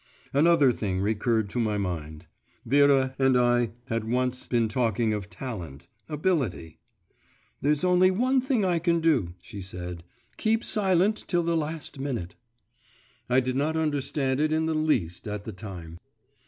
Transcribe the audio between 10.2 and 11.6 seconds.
'keep silent till the